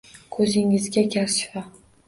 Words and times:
Ko‘zingizga 0.35 1.05
gar 1.19 1.31
shifo. 1.37 1.67